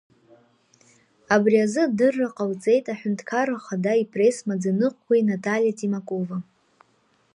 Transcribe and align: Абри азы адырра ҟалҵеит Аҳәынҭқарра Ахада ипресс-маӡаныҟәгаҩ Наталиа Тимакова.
Абри 1.33 1.57
азы 1.65 1.79
адырра 1.87 2.35
ҟалҵеит 2.35 2.85
Аҳәынҭқарра 2.93 3.55
Ахада 3.59 4.01
ипресс-маӡаныҟәгаҩ 4.01 5.23
Наталиа 5.29 5.77
Тимакова. 5.77 6.37